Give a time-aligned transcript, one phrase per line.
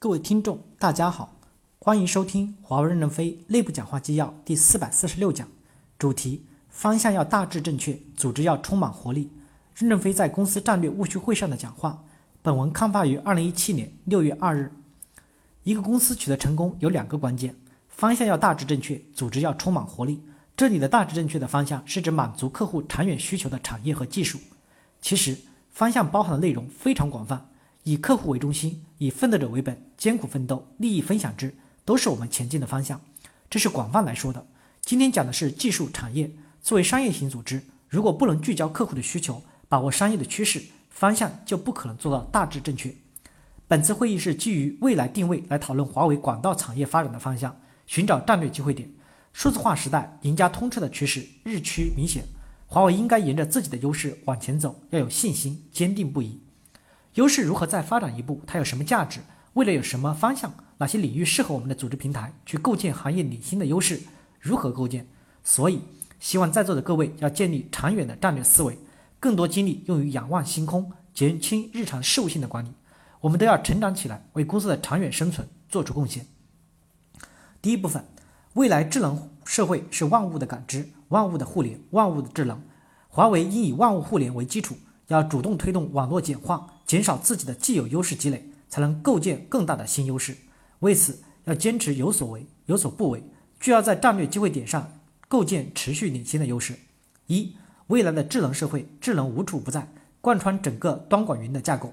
[0.00, 1.34] 各位听众，大家好，
[1.80, 5.48] 欢迎收听华为任正非内部讲话纪要第四百四十六讲，
[5.98, 9.32] 主题方向要大致正确，组织要充满活力。
[9.74, 12.04] 任正非在公司战略务虚会上的讲话。
[12.42, 14.72] 本文刊发于二零一七年六月二日。
[15.64, 17.56] 一个公司取得成功有两个关键：
[17.88, 20.22] 方向要大致正确，组织要充满活力。
[20.56, 24.38] 这里的大致正确的方向是指满足客户长远需求的产业和技术。
[25.02, 25.36] 其实
[25.72, 27.50] 方向包含的内容非常广泛。
[27.84, 33.00] 以客户为中心，以奋斗者为本，艰苦奋斗，利益分享之，都是我们前进的方向。
[33.48, 34.46] 这是广泛来说的。
[34.82, 36.30] 今天讲的是技术产业。
[36.60, 42.94] 作为商业型组织，如果不能聚焦客户的需求，把握商业的趋势方向，就不可能做到大致正确。
[43.66, 48.90] 本次会议是基于未来定位来讨论华为管道产业发展的方向，寻找战略机会点。
[49.32, 52.24] 数字化时代，赢家通吃的趋势日趋明显，
[52.66, 56.40] 华为应该沿着自己的优势往前走，要有信心，坚定不移。
[57.18, 58.40] 优势如何再发展一步？
[58.46, 59.18] 它有什么价值？
[59.54, 60.54] 未来有什么方向？
[60.76, 64.00] 哪些领域适合我们的组织平台去构建行业领先的优势？
[64.38, 65.04] 如何构建？
[65.42, 65.80] 所以，
[66.20, 68.78] 希望在座的各位要建立长远的战略思维，
[69.18, 72.68] 更多精力用于仰望星空，减轻日常事务性的管理。
[73.20, 76.24] 我们都要成长起来，为公司的长远生存做出贡献。
[77.60, 78.04] 第一部分，
[78.54, 82.62] 未来智能社会是万物的感知、万物的互联、万物的智能。
[83.08, 84.76] 华为应以万物互联为基础。
[85.08, 90.34] 要主动推动网络简化，减少自己的既有优势积累，才能构建更大的新优势。
[90.78, 93.22] 为此，要坚持有所为，有所不为，
[93.60, 94.90] 就要在战略机会点上
[95.28, 96.74] 构建持续领先的优势。
[97.26, 97.54] 一、
[97.88, 99.86] 未来的智能社会，智能无处不在，
[100.22, 101.92] 贯穿整个端管云的架构。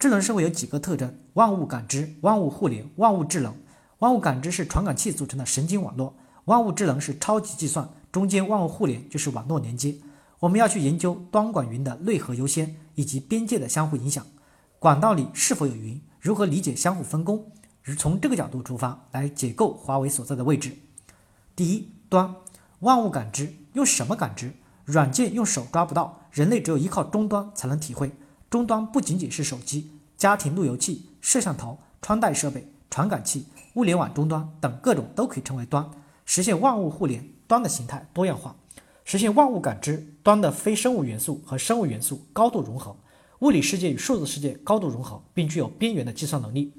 [0.00, 3.54] 智能社会有几个特征：万物感知、万物互联、万物智能。
[4.00, 9.94] 万物感知是传感器组成的神经网络，万物智能是超级计算，中间万物互联就是网络连接。
[10.44, 14.26] 我们要去研究端管云的内核优先以及边界的相互影响，
[14.78, 17.50] 管道里是否有云，如何理解相互分工，
[17.96, 20.76] 从这个角度出发来解构华为所在的位置。
[21.56, 22.34] 第一端，
[22.80, 24.52] 万物感知用什么感知？
[24.84, 28.12] 软件用手抓不到，人类只有依靠终端才能体会。
[28.50, 35.90] 终端不仅仅是手机、家庭路由器、摄像头、穿戴设备、传感器、物联网终端等各种都可以称为端，
[36.26, 37.26] 实现万物互联。
[37.46, 38.56] 端的形态多样化。
[39.04, 42.96] 实现万物感知端的非生物元素和生物元素高度融合，
[43.40, 46.72] 物理世界与数字世界高度融合，并具有边缘的计算能力。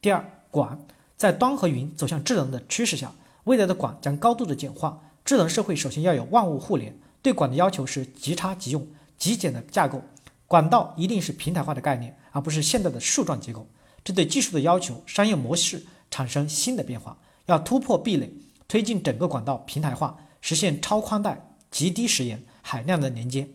[0.00, 0.78] 第二，管
[1.16, 3.12] 在端和云走向智能的趋势下，
[3.44, 5.00] 未来的管将高度的简化。
[5.24, 8.84] 智能社会首先要有万物互联，对管的要求是即插即用、
[9.18, 10.02] 极简的架构。
[10.48, 13.66] 管道一定是平台化的概念，而不是现在的树状结构。
[14.02, 18.32] 这对技术的要求、商业模式产生新的变化，要突破壁垒，
[18.66, 20.18] 推进整个管道平台化。
[20.42, 23.48] 实现超宽带、极低时延、海量的连接。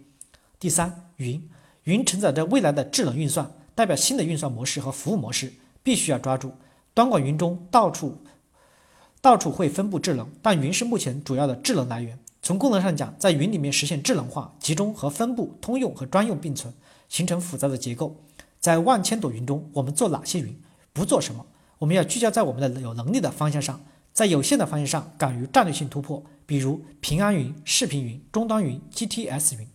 [0.60, 1.48] 第三，云，
[1.84, 5.54] 云承载着未来的智能运算，代表新的运算模式和服务模式，
[5.84, 6.54] 必须要抓住。
[6.96, 8.24] 端管云中到处
[9.22, 12.18] 到处会分布智能，但云是目前主要的智能来源。
[12.42, 16.74] 从功能上讲，在云里面实现智能化、集中和分布、通用和专用并存，
[17.10, 18.24] 形成复杂的结构。
[18.60, 20.60] 在万千朵云中，我们做哪些云？
[20.94, 21.46] 不做什么？
[21.80, 23.82] 我们要聚焦在我们的有能力的方向上。
[24.18, 29.68] 在有限的方向上，敢于战略性突破，比如平安云、视频云、终端云、GTS 云。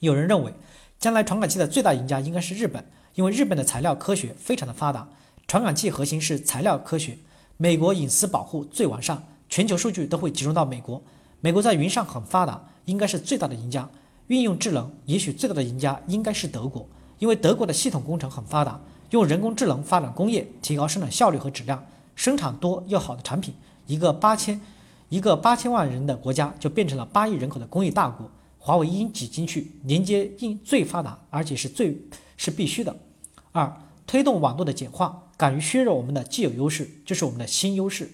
[0.00, 0.52] 有人认为，
[0.98, 2.84] 将来传感器的最大赢家应该是日本，
[3.14, 5.08] 因为日本的材料科学非常的发达，
[5.46, 7.18] 传感器核心是材料科学。
[7.56, 11.00] 美国隐私保护最完善，全球数据都会集中到美国。
[11.40, 13.88] 美国在云上很发达，应该是最大的赢家。
[14.26, 16.88] 运用智能，也许最大的赢家应该是德国，
[17.20, 21.86] 因为德国的系统工程很发达，用人工智能发展工业，提高生产效率和质量。
[22.14, 23.54] 生产多又好的产品，
[23.86, 24.60] 一个八千
[25.08, 28.30] 一个八千万人的国家就变成了八亿人口的工业大国。
[28.58, 32.00] 华为应挤进去，连接应最发达，而且是最
[32.38, 32.96] 是必须的。
[33.52, 38.10] 二，推动网络的简化，敢于削弱我们的既有优势，就是我们的新优势。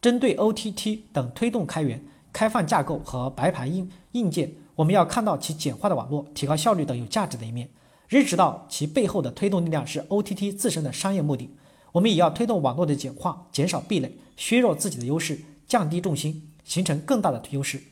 [0.00, 2.00] 针对 OTT 等推动开源、
[2.32, 7.68] 开放架构和白牌硬硬件，我们要看到其简化的网络、提高效率等有价值的一面，
[8.06, 11.50] 认识到其背后的推动力量是 OTT 自身的商业目的。
[11.98, 17.82] 我们也要推动网络的简化，减少壁垒，削弱自己的优势，降低重心，形成更大的优势。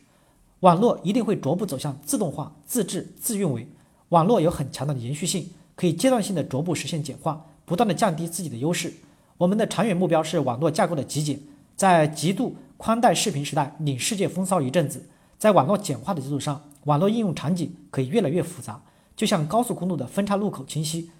[0.60, 3.66] 网络一定会逐步走向自动化、自治、自运维。
[4.10, 8.94] 网络有很强的延续性，可以阶段性的逐步实现简化，不断的降低自己的优势。
[9.38, 11.40] 我们的长远目标是网络架构的极简，
[11.74, 15.04] 在极度宽带视频时代领世界风骚一阵子。
[15.36, 18.80] 在网络简化的基础上，网络应用场景可以越来越复杂，
[19.16, 21.10] 就像高速公路的分叉路口清晰。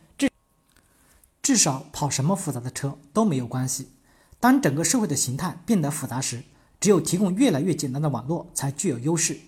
[1.47, 3.93] 至少跑什么复杂的车都没有关系。
[4.41, 6.43] 当整个社会的形态变得复杂时，
[6.81, 9.39] 只有提供越来越简单的网络才具有优势。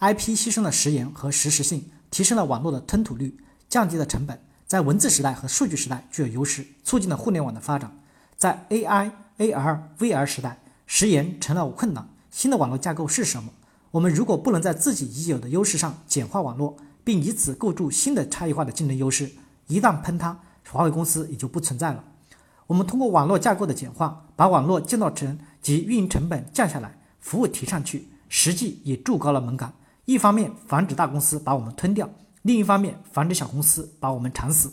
[0.00, 3.36] IP 牺牲了时延和实时性，提升了网络的吞吐率，
[3.68, 7.94] 降低了成本，在文字时代和数据时代具有优势，促进了互联网的发展。
[8.38, 12.08] 在 AI、AR、VR 时代，食言成了困难。
[12.30, 13.52] 新的网络架构是什么？
[13.90, 19.32] 我们如果不能在自己已有的优势上简化网络，并以此构筑新的差异化的竞争优势，
[19.66, 20.40] 一旦崩塌，
[20.70, 22.04] 华为公司也就不存在了。
[22.66, 29.74] 我们通过网络架构的简化，把网络建造成及运营成本降下来，服务提上去，实际也筑高了门槛。
[30.04, 32.08] 一方面防止大公司把我们吞掉，
[32.42, 34.72] 另一方面防止小公司把我们缠死。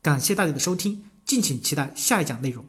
[0.00, 2.64] 感谢大家的收听，敬请期待下一讲内容。